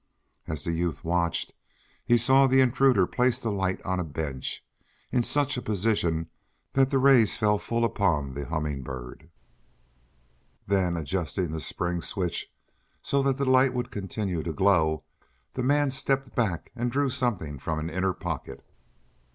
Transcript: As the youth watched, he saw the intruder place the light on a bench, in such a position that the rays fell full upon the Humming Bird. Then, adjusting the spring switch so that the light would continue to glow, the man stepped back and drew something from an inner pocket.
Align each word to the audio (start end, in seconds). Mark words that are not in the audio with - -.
As 0.47 0.63
the 0.63 0.71
youth 0.71 1.03
watched, 1.05 1.53
he 2.03 2.17
saw 2.17 2.47
the 2.47 2.59
intruder 2.59 3.05
place 3.05 3.39
the 3.39 3.51
light 3.51 3.79
on 3.83 3.99
a 3.99 4.03
bench, 4.03 4.65
in 5.11 5.21
such 5.21 5.57
a 5.57 5.61
position 5.61 6.27
that 6.73 6.89
the 6.89 6.97
rays 6.97 7.37
fell 7.37 7.59
full 7.59 7.85
upon 7.85 8.33
the 8.33 8.45
Humming 8.47 8.81
Bird. 8.81 9.29
Then, 10.65 10.97
adjusting 10.97 11.51
the 11.51 11.61
spring 11.61 12.01
switch 12.01 12.51
so 13.03 13.21
that 13.21 13.37
the 13.37 13.45
light 13.47 13.75
would 13.75 13.91
continue 13.91 14.41
to 14.41 14.53
glow, 14.53 15.03
the 15.53 15.61
man 15.61 15.91
stepped 15.91 16.33
back 16.33 16.71
and 16.75 16.91
drew 16.91 17.11
something 17.11 17.59
from 17.59 17.77
an 17.77 17.91
inner 17.91 18.13
pocket. 18.13 18.65